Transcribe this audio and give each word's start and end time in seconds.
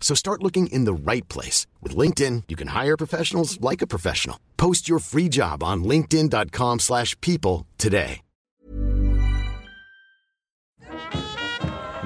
So 0.00 0.16
start 0.16 0.42
looking 0.42 0.66
in 0.72 0.86
the 0.86 0.94
right 0.94 1.28
place. 1.28 1.68
With 1.80 1.94
LinkedIn, 1.94 2.44
you 2.48 2.56
can 2.56 2.68
hire 2.74 2.96
professionals 2.96 3.60
like 3.60 3.80
a 3.82 3.86
professional. 3.86 4.40
Post 4.56 4.88
your 4.88 4.98
free 4.98 5.28
job 5.28 5.62
on 5.62 5.84
linkedin.com 5.84 6.80
slash 6.80 7.14
people 7.20 7.66
today. 7.78 8.22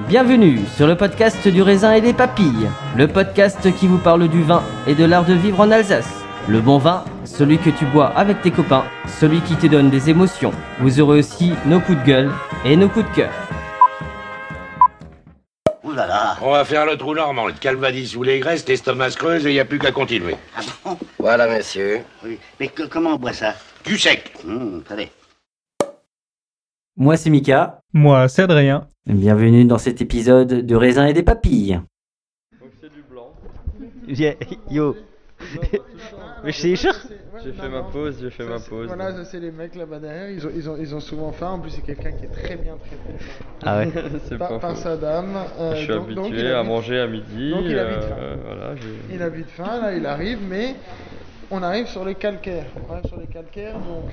Bienvenue 0.08 0.58
sur 0.76 0.86
le 0.88 0.96
podcast 0.96 1.46
du 1.48 1.62
raisin 1.62 1.92
et 1.94 2.00
des 2.00 2.12
papilles, 2.12 2.68
le 2.96 3.06
podcast 3.06 3.72
qui 3.78 3.86
vous 3.86 3.98
parle 3.98 4.28
du 4.28 4.42
vin 4.42 4.62
et 4.86 4.94
de 4.94 5.04
l'art 5.04 5.24
de 5.24 5.34
vivre 5.34 5.60
en 5.60 5.70
Alsace. 5.70 6.08
Le 6.48 6.60
bon 6.60 6.78
vin, 6.78 7.04
celui 7.24 7.58
que 7.58 7.70
tu 7.70 7.86
bois 7.86 8.08
avec 8.08 8.42
tes 8.42 8.50
copains, 8.50 8.84
celui 9.20 9.40
qui 9.40 9.54
te 9.56 9.66
donne 9.66 9.88
des 9.90 10.10
émotions. 10.10 10.52
Vous 10.80 11.00
aurez 11.00 11.20
aussi 11.20 11.52
nos 11.64 11.80
coups 11.80 11.98
de 12.00 12.04
gueule 12.04 12.32
et 12.64 12.76
nos 12.76 12.88
coups 12.88 13.08
de 13.08 13.14
cœur. 13.14 13.43
On 16.46 16.50
va 16.50 16.66
faire 16.66 16.84
le 16.84 16.98
trou 16.98 17.14
normand, 17.14 17.46
le 17.46 17.54
calvadis 17.54 18.06
sous 18.08 18.22
les 18.22 18.38
graisses, 18.38 18.68
l'estomac 18.68 19.12
se 19.12 19.16
creuse 19.16 19.46
et 19.46 19.50
il 19.50 19.54
n'y 19.54 19.60
a 19.60 19.64
plus 19.64 19.78
qu'à 19.78 19.92
continuer. 19.92 20.36
Ah 20.54 20.60
bon 20.84 20.98
Voilà, 21.18 21.48
monsieur. 21.48 22.02
Oui. 22.22 22.38
Mais 22.60 22.68
que- 22.68 22.82
comment 22.82 23.14
on 23.14 23.16
boit 23.16 23.32
ça? 23.32 23.54
Du 23.82 23.96
sec. 23.96 24.30
Hum, 24.44 24.82
Attendez. 24.84 25.08
Moi 26.96 27.16
c'est 27.16 27.30
Mika, 27.30 27.80
Moi, 27.94 28.28
c'est 28.28 28.42
Adrien. 28.42 28.86
bienvenue 29.06 29.64
dans 29.64 29.78
cet 29.78 30.02
épisode 30.02 30.66
de 30.66 30.76
raisin 30.76 31.06
et 31.06 31.14
des 31.14 31.22
papilles. 31.22 31.80
Yeah, 34.06 34.34
yo. 34.70 34.96
Mais 36.44 36.52
c'est 36.52 36.76
sûr 36.76 36.92
J'ai 37.42 37.52
fait 37.52 37.68
ma 37.68 37.82
pause, 37.82 38.16
j'ai 38.20 38.30
fait 38.30 38.44
ma 38.44 38.58
pause. 38.60 38.86
Voilà, 38.86 39.12
ça 39.14 39.24
c'est 39.24 39.40
les 39.40 39.50
mecs 39.50 39.74
là-bas 39.74 39.98
derrière, 39.98 40.30
ils 40.30 40.46
ont, 40.46 40.50
ils, 40.54 40.70
ont, 40.70 40.76
ils 40.78 40.94
ont 40.94 41.00
souvent 41.00 41.32
faim. 41.32 41.50
En 41.52 41.58
plus, 41.58 41.70
c'est 41.70 41.82
quelqu'un 41.82 42.12
qui 42.12 42.26
est 42.26 42.28
très 42.28 42.56
bien 42.56 42.76
traité 42.76 43.24
Ah 43.64 43.78
ouais 43.78 43.88
C'est 44.28 44.38
par, 44.38 44.48
pas 44.50 44.58
par 44.58 44.76
sa 44.76 44.96
dame. 44.96 45.34
Euh, 45.58 45.74
Je 45.74 45.82
suis 45.82 45.92
habitué 45.92 46.52
à 46.52 46.62
manger 46.62 47.00
à 47.00 47.06
midi. 47.06 47.50
donc 47.50 47.62
il 47.64 47.74
faim. 47.76 48.16
euh, 48.18 48.36
voilà, 48.44 48.76
j'ai- 48.76 49.14
Il 49.14 49.22
a 49.22 49.28
vite 49.28 49.50
faim, 49.50 49.80
là 49.80 49.94
il 49.94 50.06
arrive, 50.06 50.38
mais 50.48 50.76
on 51.50 51.62
arrive 51.62 51.86
sur 51.88 52.04
les 52.04 52.14
calcaires. 52.14 52.66
On 52.88 52.92
arrive 52.92 53.06
sur 53.06 53.16
les 53.18 53.26
calcaires, 53.26 53.78
donc 53.80 54.04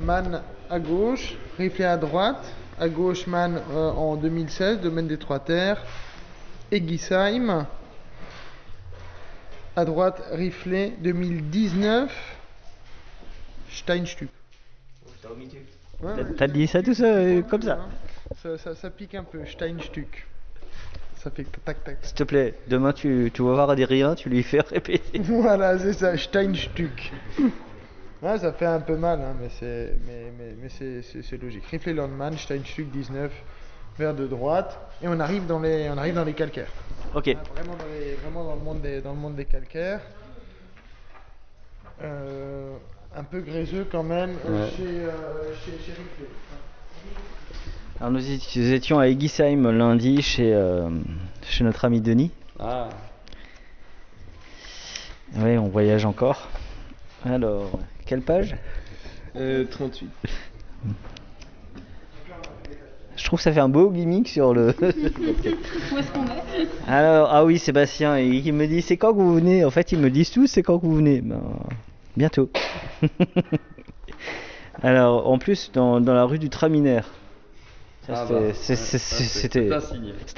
Man 0.00 0.42
à 0.68 0.78
gauche, 0.78 1.36
Riflet 1.58 1.84
à 1.86 1.96
droite. 1.96 2.52
À 2.78 2.88
gauche, 2.90 3.26
Man 3.26 3.58
euh, 3.72 3.90
en 3.92 4.16
2016, 4.16 4.80
domaine 4.80 5.06
des 5.06 5.16
Trois 5.16 5.38
Terres. 5.38 5.82
Egisheim. 6.70 7.64
À 9.74 9.84
droite, 9.84 10.22
Riflet 10.32 10.92
2019. 11.00 12.35
Ouais, 16.02 16.12
ouais, 16.12 16.24
T'as 16.36 16.46
dit 16.46 16.66
ça 16.66 16.82
tout 16.82 16.94
ça 16.94 17.04
euh, 17.04 17.42
comme 17.42 17.62
ça 17.62 17.78
ça, 18.42 18.58
ça, 18.58 18.74
ça 18.74 18.90
pique 18.90 19.14
un 19.14 19.24
peu, 19.24 19.44
Steinstück. 19.46 20.26
Ça 21.16 21.30
fait 21.30 21.46
tac 21.64 21.82
tac. 21.84 21.98
S'il 22.02 22.14
te 22.14 22.22
plaît, 22.24 22.54
demain 22.68 22.92
tu, 22.92 23.30
tu 23.32 23.42
vas 23.42 23.52
voir 23.54 23.70
Adrien, 23.70 24.14
tu 24.14 24.28
lui 24.28 24.42
fais 24.42 24.60
répéter. 24.60 25.18
Voilà, 25.22 25.78
c'est 25.78 25.92
ça, 25.92 26.16
Steinstück. 26.16 27.12
Ouais, 28.22 28.38
ça 28.38 28.52
fait 28.52 28.66
un 28.66 28.80
peu 28.80 28.96
mal, 28.96 29.20
hein, 29.20 29.34
mais 29.40 29.48
c'est 29.48 29.94
mais, 30.06 30.32
mais, 30.38 30.54
mais 30.60 30.68
c'est, 30.68 31.36
logique. 31.36 31.66
Rifle 31.66 31.92
Landman, 31.92 32.36
Steinstück 32.36 32.90
19, 32.90 33.32
vers 33.98 34.14
de 34.14 34.26
droite, 34.26 34.78
et 35.02 35.08
on 35.08 35.18
arrive 35.20 35.46
dans 35.46 35.60
les, 35.60 35.88
on 35.90 35.98
arrive 35.98 36.14
dans 36.14 36.24
les 36.24 36.34
calcaires. 36.34 36.70
Ok. 37.14 37.28
Hein, 37.28 37.34
Vraiment 37.54 37.76
dans, 37.76 37.86
les- 37.86 38.14
vraiment 38.14 38.44
dans, 38.44 38.54
le 38.54 38.60
monde 38.62 38.80
des, 38.82 39.00
dans 39.00 39.12
le 39.12 39.18
monde 39.18 39.36
des 39.36 39.44
calcaires. 39.44 40.00
Euh, 42.02 42.76
un 43.16 43.24
peu 43.24 43.40
gréseux 43.40 43.86
quand 43.90 44.02
même 44.02 44.36
euh, 44.46 44.64
Ouais. 44.64 44.70
chez, 44.76 44.82
euh, 44.84 45.10
chez, 45.64 45.72
chez 45.84 45.92
Rifle. 45.92 46.30
Alors 47.98 48.12
nous 48.12 48.20
éti- 48.20 48.60
nous 48.60 48.72
étions 48.72 48.98
à 48.98 49.08
Egisheim 49.08 49.70
lundi 49.72 50.20
chez, 50.20 50.52
euh, 50.52 50.88
chez 51.42 51.64
notre 51.64 51.84
ami 51.84 52.00
Denis. 52.00 52.30
Ah, 52.60 52.88
Ouais, 55.38 55.58
on 55.58 55.68
voyage 55.68 56.04
encore. 56.04 56.48
Alors, 57.24 57.78
quelle 58.06 58.22
page? 58.22 58.54
Euh, 59.34 59.64
38. 59.64 60.08
Je 63.16 63.24
trouve 63.24 63.38
que 63.38 63.42
ça 63.42 63.52
fait 63.52 63.60
un 63.60 63.68
beau 63.68 63.90
gimmick 63.90 64.28
sur 64.28 64.54
le. 64.54 64.68
Où 64.80 64.84
est-ce 64.84 66.12
qu'on 66.12 66.22
est? 66.24 66.68
Alors, 66.86 67.28
ah 67.32 67.44
oui, 67.44 67.58
Sébastien, 67.58 68.18
il 68.18 68.46
il 68.46 68.52
me 68.52 68.66
dit 68.66 68.82
c'est 68.82 68.96
quand 68.98 69.12
que 69.14 69.18
vous 69.18 69.34
venez? 69.34 69.64
En 69.64 69.70
fait, 69.70 69.90
ils 69.92 69.98
me 69.98 70.10
disent 70.10 70.30
tous 70.30 70.46
c'est 70.46 70.62
quand 70.62 70.78
que 70.78 70.86
vous 70.86 70.94
venez? 70.96 71.22
Ben, 71.22 71.40
bientôt. 72.16 72.50
Alors, 74.82 75.28
en 75.30 75.38
plus, 75.38 75.70
dans, 75.72 76.00
dans 76.00 76.14
la 76.14 76.24
rue 76.24 76.38
du 76.38 76.50
Traminaire. 76.50 77.08
Ah 78.08 78.26
c'était- 78.52 79.68
bah, 79.68 79.80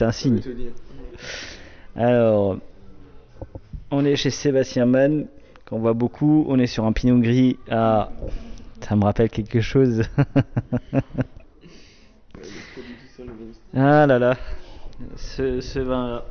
un 0.01 0.13
signe. 0.13 0.41
Alors, 1.97 2.59
on 3.91 4.05
est 4.05 4.17
chez 4.17 4.31
Sébastien 4.31 4.87
Mann, 4.87 5.27
qu'on 5.67 5.79
voit 5.81 5.93
beaucoup. 5.93 6.47
On 6.49 6.59
est 6.59 6.67
sur 6.67 6.85
un 6.85 6.93
pinot 6.93 7.19
gris 7.19 7.59
à. 7.71 8.11
Ça 8.81 8.97
me 8.97 9.05
rappelle 9.05 9.29
quelque 9.29 9.61
chose. 9.61 10.03
ah 13.75 14.07
là 14.07 14.19
là, 14.19 14.37
ce, 15.17 15.61
ce 15.61 15.79
vin-là. 15.81 16.25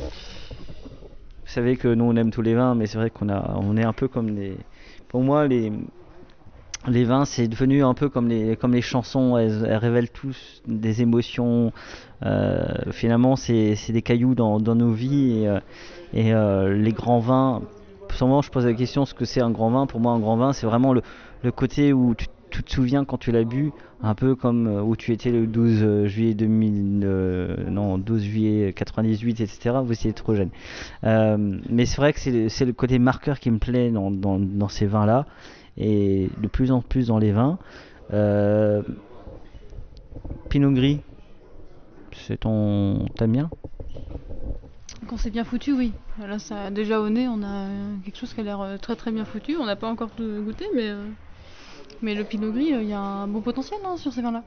Vous 0.00 1.54
savez 1.54 1.76
que 1.76 1.88
nous 1.88 2.04
on 2.04 2.14
aime 2.16 2.30
tous 2.30 2.42
les 2.42 2.54
vins, 2.54 2.74
mais 2.74 2.86
c'est 2.86 2.98
vrai 2.98 3.10
qu'on 3.10 3.28
a, 3.28 3.54
on 3.56 3.76
est 3.76 3.84
un 3.84 3.92
peu 3.92 4.06
comme 4.08 4.36
les. 4.36 4.56
Pour 5.10 5.22
moi, 5.22 5.48
les, 5.48 5.72
vins, 6.86 7.24
c'est 7.24 7.48
devenu 7.48 7.82
un 7.82 7.94
peu 7.94 8.08
comme 8.08 8.28
les, 8.28 8.54
comme 8.54 8.72
les 8.72 8.80
chansons. 8.80 9.36
Elles, 9.36 9.74
révèlent 9.74 10.08
tous 10.08 10.62
des 10.68 11.02
émotions. 11.02 11.72
Euh, 12.24 12.64
finalement, 12.92 13.34
c'est 13.34 13.74
des 13.88 14.02
cailloux 14.02 14.36
dans, 14.36 14.60
nos 14.60 14.92
vies. 14.92 15.42
Et, 15.42 15.48
euh, 15.48 15.58
euh, 16.14 16.76
les 16.76 16.92
grands 16.92 17.18
vins, 17.18 17.62
souvent 18.14 18.40
je 18.40 18.50
pose 18.50 18.66
la 18.66 18.72
question 18.74 19.04
ce 19.04 19.12
que 19.14 19.24
c'est 19.24 19.40
un 19.40 19.50
grand 19.50 19.70
vin? 19.70 19.86
Pour 19.86 19.98
moi, 19.98 20.12
un 20.12 20.20
grand 20.20 20.36
vin, 20.36 20.52
c'est 20.52 20.66
vraiment 20.66 20.92
le, 20.92 21.02
le 21.42 21.50
côté 21.50 21.92
où 21.92 22.14
tu, 22.14 22.26
tu 22.50 22.62
te 22.62 22.72
souviens 22.72 23.04
quand 23.04 23.18
tu 23.18 23.32
l'as 23.32 23.44
bu, 23.44 23.72
un 24.02 24.14
peu 24.14 24.34
comme 24.34 24.66
euh, 24.66 24.82
où 24.82 24.96
tu 24.96 25.12
étais 25.12 25.30
le 25.30 25.46
12 25.46 26.06
juillet 26.06 26.34
2000, 26.34 27.02
euh, 27.04 27.56
non 27.70 27.98
12 27.98 28.22
juillet 28.22 28.72
98, 28.72 29.40
etc. 29.40 29.80
Vous 29.84 29.92
étiez 29.92 30.12
trop 30.12 30.34
jeune. 30.34 30.50
Euh, 31.04 31.36
mais 31.68 31.86
c'est 31.86 31.96
vrai 31.96 32.12
que 32.12 32.20
c'est 32.20 32.64
le- 32.64 32.72
côté 32.72 32.98
marqueur 32.98 33.38
qui 33.40 33.50
me 33.50 33.58
plaît 33.58 33.90
dans, 33.90 34.68
ces 34.68 34.86
vins-là, 34.86 35.26
et 35.76 36.30
de 36.36 36.48
plus 36.48 36.72
en 36.72 36.82
plus 36.82 37.08
dans 37.08 37.18
les 37.18 37.32
vins. 37.32 37.58
Euh, 38.12 38.82
Pinot 40.48 40.72
Gris, 40.72 41.00
c'est 42.12 42.40
ton. 42.40 43.06
T'aimes 43.16 43.32
bien? 43.32 43.50
Quand 45.06 45.16
c'est 45.16 45.30
bien 45.30 45.44
foutu, 45.44 45.72
oui. 45.72 45.92
Là, 46.18 46.70
déjà 46.70 47.00
au 47.00 47.08
nez, 47.08 47.28
on 47.28 47.42
a 47.42 47.68
euh, 47.68 47.96
quelque 48.04 48.18
chose 48.18 48.34
qui 48.34 48.40
a 48.40 48.42
l'air 48.42 48.60
euh, 48.60 48.76
très 48.76 48.96
très 48.96 49.12
bien 49.12 49.24
foutu. 49.24 49.56
On 49.56 49.64
n'a 49.66 49.76
pas 49.76 49.88
encore 49.88 50.10
goûté, 50.18 50.66
mais 50.74 50.88
euh, 50.88 51.04
Mais 52.02 52.14
le 52.14 52.24
Pinot 52.24 52.52
Gris, 52.52 52.72
il 52.80 52.88
y 52.88 52.92
a 52.92 53.00
un 53.00 53.28
bon 53.28 53.40
potentiel 53.40 53.78
non, 53.84 53.96
sur 53.96 54.12
ces 54.12 54.22
vins-là. 54.22 54.42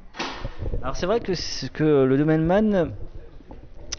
Alors 0.81 0.95
c'est 0.95 1.05
vrai 1.05 1.19
que, 1.19 2.03
le 2.05 2.17
domaine 2.17 2.43
man, 2.43 2.91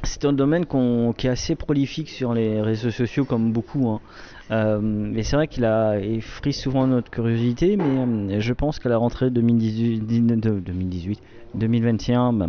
c'est 0.03 0.25
un 0.25 0.33
domaine 0.33 0.67
qui 0.67 1.27
est 1.27 1.31
assez 1.31 1.55
prolifique 1.55 2.11
sur 2.11 2.35
les 2.35 2.61
réseaux 2.61 2.91
sociaux 2.91 3.25
comme 3.25 3.53
beaucoup. 3.53 3.89
hein. 3.89 4.01
Euh, 4.51 4.79
mais 4.83 5.23
c'est 5.23 5.37
vrai 5.37 5.49
qu'il 5.49 5.65
a 5.65 5.95
frise 6.21 6.57
souvent 6.57 6.87
notre 6.87 7.11
curiosité, 7.11 7.77
mais 7.77 8.35
euh, 8.35 8.41
je 8.41 8.53
pense 8.53 8.79
qu'à 8.79 8.91
la 8.91 8.99
rentrée 8.99 9.31
2018, 9.31 10.01
dix- 10.01 10.21
de- 10.21 10.61
2018 10.61 11.21
2021, 11.55 12.33
bah, 12.33 12.47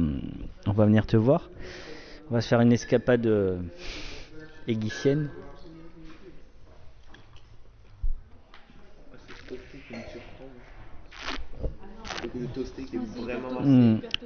on 0.65 0.71
va 0.73 0.85
venir 0.85 1.05
te 1.05 1.15
voir. 1.15 1.49
On 2.29 2.33
va 2.33 2.41
se 2.41 2.47
faire 2.47 2.59
une 2.61 2.73
escapade 2.73 3.25
euh. 3.27 3.59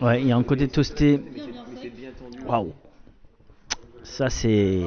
Ouais, 0.01 0.22
il 0.22 0.28
y 0.28 0.31
a 0.31 0.38
un 0.38 0.44
côté 0.44 0.68
toasté. 0.68 1.19
Waouh. 2.48 2.74
Ça 4.04 4.30
c'est 4.30 4.81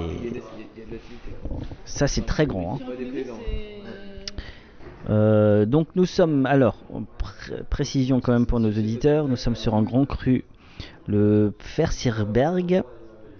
ça 1.84 2.06
c'est 2.06 2.26
très 2.26 2.46
grand. 2.46 2.76
hein. 2.76 2.80
Euh, 5.10 5.66
donc 5.66 5.88
nous 5.96 6.06
sommes 6.06 6.46
alors 6.46 6.78
pré- 7.18 7.62
précision 7.68 8.20
quand 8.20 8.32
même 8.32 8.46
pour 8.46 8.60
nos 8.60 8.68
auditeurs, 8.70 9.26
nous 9.28 9.36
sommes 9.36 9.56
sur 9.56 9.74
un 9.74 9.82
grand 9.82 10.06
cru, 10.06 10.44
le 11.08 11.52
Fersierberg 11.58 12.82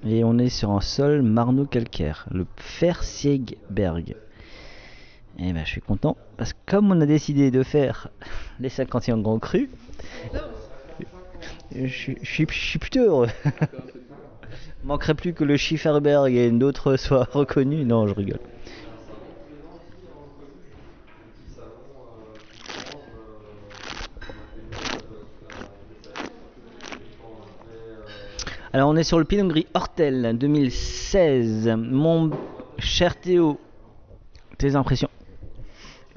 et 0.05 0.25
on 0.25 0.39
est 0.39 0.49
sur 0.49 0.71
un 0.73 0.81
sol 0.81 1.23
marno-calcaire, 1.23 2.27
le 2.33 2.47
Fersierberg. 2.57 4.17
Et 5.39 5.53
ben 5.53 5.65
je 5.65 5.71
suis 5.71 5.81
content 5.81 6.17
parce 6.37 6.53
que 6.53 6.59
comme 6.67 6.91
on 6.93 7.01
a 7.01 7.07
décidé 7.07 7.51
de 7.51 7.63
faire 7.63 8.09
les 8.61 8.69
51 8.69 9.19
grands 9.19 9.39
crus, 9.39 9.69
je, 11.75 12.13
je 12.21 12.45
suis- 12.47 12.79
plutôt 12.79 13.01
heureux. 13.01 13.29
Manquerait 14.85 15.15
plus 15.15 15.33
que 15.33 15.45
le 15.45 15.57
Schifferberg 15.57 16.35
et 16.35 16.51
d'autres 16.51 16.97
soient 16.97 17.29
reconnus. 17.33 17.87
Non, 17.87 18.07
je 18.07 18.15
rigole. 18.15 18.41
Alors, 28.73 28.89
on 28.89 28.97
est 28.97 29.05
sur 29.05 29.19
le 29.19 29.25
Pinot 29.25 29.49
Gris 29.49 29.67
Hortel 29.75 30.37
2016. 30.39 31.71
Mon 31.77 32.31
cher 32.79 33.21
Théo, 33.21 33.59
tes 34.59 34.77
impressions? 34.77 35.11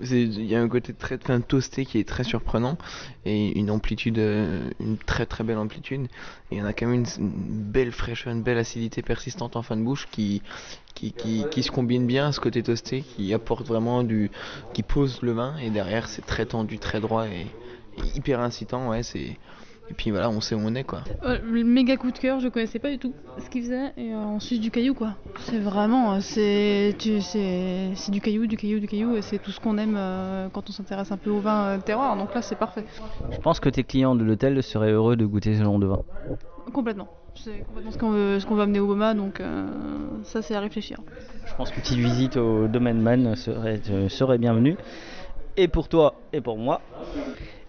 Il 0.01 0.45
y 0.45 0.56
a 0.56 0.62
un 0.62 0.68
côté 0.68 0.94
très 0.94 1.15
enfin, 1.15 1.39
toasté 1.42 1.86
qui 1.86 2.00
est 2.00 2.07
très 2.07 2.24
surprenant 2.24 2.77
et 3.25 3.57
une 3.57 3.71
amplitude, 3.71 4.18
euh, 4.18 4.69
une 4.80 4.97
très 4.97 5.25
très 5.25 5.44
belle 5.44 5.57
amplitude. 5.57 6.07
Et 6.51 6.62
on 6.62 6.65
a 6.65 6.74
quand 6.74 6.88
même 6.88 6.95
une, 6.95 7.24
une 7.24 7.62
belle 7.63 7.92
fraîcheur, 7.92 8.33
une 8.33 8.44
belle 8.44 8.57
acidité 8.57 9.01
persistante 9.01 9.56
en 9.56 9.62
fin 9.62 9.77
de 9.77 9.83
bouche 9.83 10.07
qui, 10.12 10.42
qui, 10.95 11.13
qui, 11.13 11.45
qui 11.50 11.63
se 11.63 11.71
combine 11.71 12.06
bien 12.07 12.27
à 12.27 12.31
ce 12.31 12.39
côté 12.39 12.62
toasté, 12.62 13.01
qui 13.01 13.33
apporte 13.33 13.65
vraiment 13.68 14.03
du, 14.03 14.31
qui 14.74 14.83
pose 14.83 15.21
le 15.21 15.31
vin 15.31 15.57
et 15.57 15.69
derrière 15.69 16.07
c'est 16.09 16.25
très 16.25 16.45
tendu, 16.45 16.77
très 16.80 17.00
droit 17.00 17.27
et, 17.27 17.47
et 17.97 18.18
hyper 18.18 18.42
incitant. 18.42 18.89
Ouais, 18.89 19.03
c'est 19.03 19.38
et 19.89 19.93
puis 19.93 20.09
voilà, 20.09 20.29
on 20.29 20.41
sait 20.41 20.55
où 20.55 20.61
on 20.63 20.73
est 20.73 20.83
quoi. 20.83 21.01
Euh, 21.23 21.37
le 21.43 21.63
méga 21.63 21.95
coup 21.95 22.11
de 22.11 22.17
cœur, 22.17 22.39
je 22.39 22.47
connaissais 22.47 22.79
pas 22.79 22.89
du 22.89 22.97
tout 22.97 23.13
ce 23.37 23.49
qu'il 23.49 23.61
faisait. 23.61 23.93
Et 23.97 24.13
euh, 24.13 24.17
en 24.17 24.39
Suisse 24.39 24.59
du 24.59 24.71
caillou, 24.71 24.95
quoi. 24.95 25.13
C'est 25.41 25.59
vraiment, 25.59 26.13
euh, 26.13 26.17
c'est, 26.21 26.95
tu, 26.97 27.21
c'est, 27.21 27.91
c'est 27.93 28.11
du 28.11 28.19
caillou, 28.19 28.47
du 28.47 28.57
caillou, 28.57 28.79
du 28.79 28.87
caillou. 28.87 29.15
Et 29.15 29.21
c'est 29.21 29.37
tout 29.37 29.51
ce 29.51 29.59
qu'on 29.59 29.77
aime 29.77 29.95
euh, 29.95 30.47
quand 30.51 30.67
on 30.69 30.71
s'intéresse 30.71 31.11
un 31.11 31.17
peu 31.17 31.29
au 31.29 31.39
vin 31.39 31.65
euh, 31.65 31.77
terroir. 31.77 32.17
Donc 32.17 32.33
là, 32.33 32.41
c'est 32.41 32.55
parfait. 32.55 32.85
Je 33.31 33.37
pense 33.37 33.59
que 33.59 33.69
tes 33.69 33.83
clients 33.83 34.15
de 34.15 34.23
l'hôtel 34.23 34.61
seraient 34.63 34.91
heureux 34.91 35.15
de 35.15 35.25
goûter 35.25 35.55
ce 35.55 35.63
genre 35.63 35.77
de 35.77 35.85
vin. 35.85 36.01
Complètement. 36.73 37.07
C'est 37.35 37.65
complètement 37.67 37.91
ce 37.91 37.97
qu'on 37.97 38.11
veut, 38.11 38.39
ce 38.39 38.45
qu'on 38.45 38.55
veut 38.55 38.63
amener 38.63 38.79
au 38.79 38.87
Boma. 38.87 39.13
Donc 39.13 39.39
euh, 39.39 39.67
ça, 40.23 40.41
c'est 40.41 40.55
à 40.55 40.61
réfléchir. 40.61 40.97
Je 41.45 41.53
pense 41.53 41.69
qu'une 41.69 41.83
petite 41.83 41.99
visite 41.99 42.37
au 42.37 42.67
domaine 42.67 43.01
man 43.01 43.35
serait, 43.35 43.81
euh, 43.91 44.09
serait 44.09 44.39
bienvenue. 44.39 44.77
Et 45.57 45.68
pour 45.68 45.88
toi 45.88 46.16
et 46.34 46.42
pour 46.42 46.57
moi. 46.57 46.81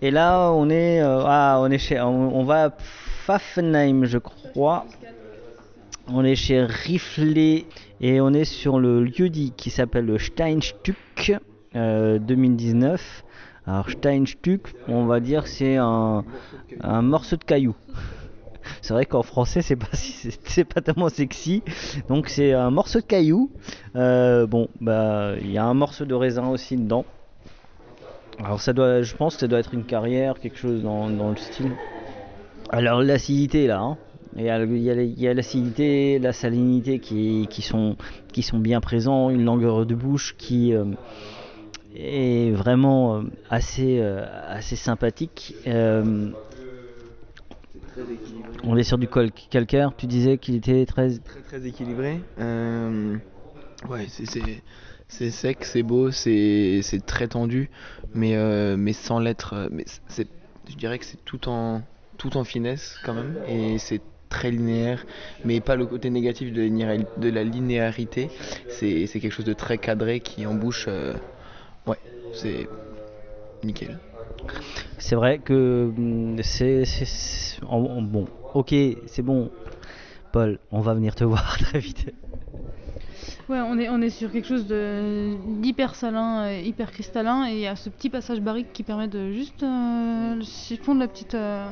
Et 0.03 0.11
là, 0.11 0.51
on 0.53 0.69
est, 0.69 1.01
euh, 1.01 1.23
ah, 1.25 1.59
on 1.61 1.71
est 1.71 1.79
chez, 1.79 2.01
on, 2.01 2.45
va 2.45 2.65
à 2.65 2.71
Pfaffenheim, 2.71 4.05
je 4.05 4.19
crois. 4.19 4.87
On 6.09 6.25
est 6.25 6.35
chez 6.35 6.63
Riflet 6.63 7.65
et 8.01 8.21
on 8.21 8.33
est 8.33 8.45
sur 8.45 8.79
le 8.79 9.05
lieu-dit 9.05 9.53
qui 9.57 9.71
s'appelle 9.71 10.07
le 10.07 10.19
euh, 11.77 12.19
2019. 12.19 13.25
Alors 13.67 13.91
Steinstück, 13.91 14.69
on 14.87 15.07
va 15.07 15.19
dire 15.19 15.49
c'est 15.49 15.77
un, 15.77 16.23
morceau 16.85 17.37
de 17.37 17.45
caillou. 17.45 17.75
C'est 18.83 18.95
vrai 18.95 19.07
qu'en 19.07 19.23
français 19.23 19.63
c'est 19.63 19.77
pas 19.77 19.87
c'est 19.93 20.65
pas 20.65 20.81
tellement 20.81 21.09
sexy. 21.09 21.63
Donc 22.09 22.29
c'est 22.29 22.53
un 22.53 22.71
morceau 22.71 23.01
de 23.01 23.05
caillou. 23.05 23.51
Euh, 23.97 24.47
bon, 24.47 24.69
bah 24.81 25.35
il 25.41 25.51
y 25.51 25.59
a 25.59 25.65
un 25.65 25.75
morceau 25.75 26.05
de 26.05 26.15
raisin 26.15 26.49
aussi 26.49 26.77
dedans. 26.77 27.05
Alors 28.39 28.61
ça 28.61 28.73
doit, 28.73 29.03
je 29.03 29.15
pense 29.15 29.35
que 29.35 29.41
ça 29.41 29.49
doit 29.49 29.59
être 29.59 29.75
une 29.75 29.85
carrière, 29.85 30.39
quelque 30.39 30.59
chose 30.59 30.83
dans, 30.83 31.09
dans 31.09 31.31
le 31.31 31.37
style. 31.37 31.73
Alors 32.71 33.03
l'acidité 33.03 33.67
là, 33.67 33.81
hein. 33.81 33.97
il 34.37 34.45
y 34.45 35.29
a, 35.29 35.35
l'acidité, 35.35 36.19
la 36.19 36.33
salinité 36.33 36.99
qui, 36.99 37.47
qui 37.49 37.63
sont 37.63 37.97
qui 38.33 38.43
sont 38.43 38.59
bien 38.59 38.81
présents, 38.81 39.31
une 39.31 39.45
longueur 39.45 39.87
de 39.87 39.95
bouche 39.95 40.35
qui 40.37 40.75
euh, 40.75 40.85
est 41.95 42.51
vraiment 42.53 43.17
euh, 43.17 43.23
assez 43.49 43.99
euh, 44.01 44.25
assez 44.49 44.77
sympathique. 44.77 45.55
On 48.65 48.77
est 48.77 48.83
sur 48.83 48.99
du 48.99 49.09
calcaire. 49.09 49.93
Tu 49.97 50.07
disais 50.07 50.37
qu'il 50.37 50.57
était 50.57 50.85
Très 50.85 51.17
très 51.49 51.67
équilibré. 51.67 52.21
Ouais, 53.85 54.07
c'est- 54.09 55.31
sec, 55.31 55.65
c'est 55.65 55.83
beau, 55.83 56.11
c'est 56.11 56.83
très 57.07 57.29
tendu, 57.29 57.71
mais 58.15 58.35
euh, 58.37 58.77
mais 58.77 58.93
sans 58.93 59.19
l'être. 59.21 59.53
euh, 59.55 59.69
je 60.69 60.75
dirais 60.77 60.99
que 60.99 61.05
c'est 61.05 61.23
tout 61.25 61.49
en 61.49 61.83
tout 62.19 62.37
en 62.37 62.45
finesse 62.45 62.99
quand 63.05 63.15
même, 63.15 63.39
et 63.47 63.79
c'est 63.79 64.01
très 64.29 64.51
linéaire, 64.51 65.07
mais 65.45 65.61
pas 65.61 65.77
le 65.77 65.87
côté 65.87 66.11
négatif 66.11 66.53
de 66.53 67.29
la, 67.31 67.45
linéarité. 67.45 68.31
C'est 68.69 69.07
quelque 69.13 69.31
chose 69.31 69.45
de 69.45 69.53
très 69.53 69.79
cadré 69.79 70.21
qui 70.21 70.47
en 70.47 70.55
bouche. 70.55 70.87
euh, 70.89 71.15
ouais, 71.87 71.99
c'est 72.33 72.69
nickel. 73.63 74.01
C'est 74.99 75.15
vrai 75.17 75.39
que 75.39 75.93
hum, 75.97 76.39
c'est 76.43 76.85
bon. 78.03 78.27
Ok, 78.55 78.75
c'est 79.07 79.23
bon. 79.23 79.51
Paul, 80.33 80.59
on 80.73 80.81
va 80.81 80.95
venir 80.95 81.15
te 81.15 81.25
voir 81.33 81.59
très 81.59 81.81
vite. 81.81 82.11
Ouais, 83.49 83.61
on 83.61 83.79
est, 83.79 83.89
on 83.89 84.03
est 84.03 84.11
sur 84.11 84.33
quelque 84.33 84.49
chose 84.49 84.67
d'hyper 84.67 85.95
salin, 85.95 86.51
hyper 86.51 86.91
cristallin, 86.91 87.49
et 87.49 87.53
il 87.53 87.61
y 87.61 87.69
a 87.69 87.77
ce 87.77 87.89
petit 87.89 88.11
passage 88.11 88.41
barrique 88.41 88.73
qui 88.73 88.83
permet 88.83 89.07
de 89.07 89.31
juste 89.31 89.63
euh, 89.63 90.43
fondre 90.83 90.99
la 90.99 91.07
petite, 91.07 91.37
euh, 91.37 91.65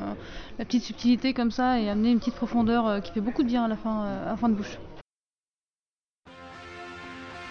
la 0.57 0.63
petite 0.63 0.83
subtilité 0.83 1.33
comme 1.33 1.51
ça 1.51 1.81
et 1.81 1.89
amener 1.89 2.11
une 2.11 2.19
petite 2.19 2.35
profondeur 2.35 2.87
euh, 2.87 2.99
qui 3.01 3.11
fait 3.11 3.19
beaucoup 3.19 3.43
de 3.43 3.49
bien 3.49 3.65
à 3.65 3.67
la 3.67 3.75
fin, 3.75 4.03
euh, 4.05 4.27
à 4.27 4.31
la 4.31 4.37
fin 4.37 4.47
de 4.47 4.53
bouche. 4.53 4.79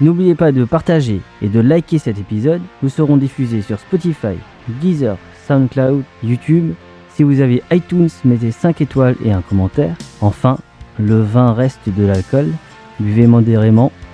N'oubliez 0.00 0.35
pas 0.35 0.52
de 0.52 0.64
partager 0.64 1.21
et 1.43 1.49
de 1.50 1.61
liker 1.61 1.99
cet 1.99 2.19
épisode. 2.19 2.62
Nous 2.83 2.88
serons 2.88 3.19
diffusés 3.19 3.61
sur 3.61 3.78
Spotify, 3.78 4.37
Deezer, 4.81 5.19
SoundCloud, 5.47 6.02
YouTube. 6.23 6.73
Si 7.11 7.25
vous 7.25 7.43
avez 7.43 7.62
iTunes, 7.71 8.09
mettez 8.25 8.52
5 8.52 8.81
étoiles 8.81 9.16
et 9.23 9.33
un 9.33 9.43
commentaire. 9.43 9.95
Enfin, 10.23 10.57
le 10.99 11.21
vin 11.21 11.52
reste 11.52 11.90
de 11.90 12.07
l'alcool. 12.07 12.49
Buvez 12.99 13.26
modérément, 13.26 13.93